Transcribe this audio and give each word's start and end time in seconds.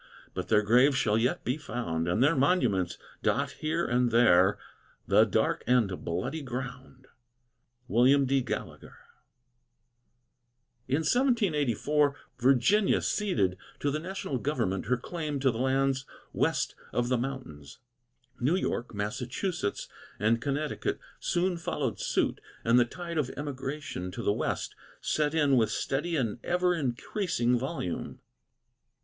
But 0.33 0.47
their 0.47 0.63
graves 0.63 0.95
shall 0.95 1.15
yet 1.15 1.43
be 1.43 1.57
found, 1.57 2.07
And 2.07 2.23
their 2.23 2.35
monuments 2.35 2.97
dot 3.21 3.51
here 3.61 3.85
and 3.85 4.09
there 4.09 4.57
"The 5.05 5.25
Dark 5.25 5.63
and 5.67 6.03
Bloody 6.03 6.41
Ground." 6.41 7.05
WILLIAM 7.87 8.25
D. 8.25 8.41
GALLAGHER. 8.41 8.97
In 10.87 11.03
1784 11.03 12.15
Virginia 12.39 12.99
ceded 12.99 13.59
to 13.79 13.91
the 13.91 13.99
national 13.99 14.39
government 14.39 14.87
her 14.87 14.97
claim 14.97 15.39
to 15.39 15.51
the 15.51 15.59
lands 15.59 16.07
west 16.33 16.73
of 16.91 17.09
the 17.09 17.17
mountains. 17.19 17.77
New 18.39 18.55
York, 18.55 18.95
Massachusetts, 18.95 19.87
and 20.17 20.41
Connecticut 20.41 20.99
soon 21.19 21.57
followed 21.57 21.99
suit, 21.99 22.41
and 22.63 22.79
the 22.79 22.85
tide 22.85 23.19
of 23.19 23.29
emigration 23.37 24.09
to 24.09 24.23
the 24.23 24.33
West 24.33 24.73
set 24.99 25.35
in 25.35 25.57
with 25.57 25.69
steady 25.69 26.15
and 26.15 26.39
ever 26.43 26.73
increasing 26.73 27.55
volume. 27.55 28.19